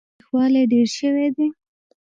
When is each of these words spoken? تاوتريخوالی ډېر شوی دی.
تاوتريخوالی 0.07 0.63
ډېر 0.71 0.87
شوی 0.97 1.27
دی. 1.35 1.47